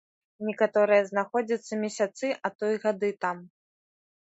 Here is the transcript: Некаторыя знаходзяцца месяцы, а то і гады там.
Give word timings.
Некаторыя 0.45 1.03
знаходзяцца 1.09 1.79
месяцы, 1.83 2.33
а 2.49 2.53
то 2.57 2.73
і 2.79 2.83
гады 2.89 3.09
там. 3.27 3.37